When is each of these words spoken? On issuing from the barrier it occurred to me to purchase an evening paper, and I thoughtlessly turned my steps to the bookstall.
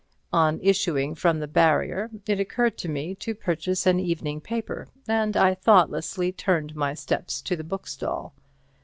On 0.33 0.59
issuing 0.63 1.13
from 1.13 1.39
the 1.39 1.47
barrier 1.47 2.09
it 2.25 2.39
occurred 2.39 2.75
to 2.79 2.89
me 2.89 3.13
to 3.13 3.35
purchase 3.35 3.85
an 3.85 3.99
evening 3.99 4.41
paper, 4.41 4.87
and 5.07 5.37
I 5.37 5.53
thoughtlessly 5.53 6.31
turned 6.31 6.75
my 6.75 6.95
steps 6.95 7.39
to 7.43 7.55
the 7.55 7.63
bookstall. 7.63 8.33